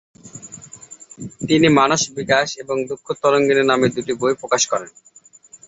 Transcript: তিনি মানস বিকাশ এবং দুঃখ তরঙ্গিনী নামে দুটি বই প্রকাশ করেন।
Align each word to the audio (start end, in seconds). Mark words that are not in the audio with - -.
তিনি 1.47 1.67
মানস 1.79 2.01
বিকাশ 2.17 2.47
এবং 2.63 2.77
দুঃখ 2.89 3.05
তরঙ্গিনী 3.21 3.63
নামে 3.65 3.87
দুটি 3.95 4.13
বই 4.21 4.33
প্রকাশ 4.41 4.61
করেন। 4.71 4.89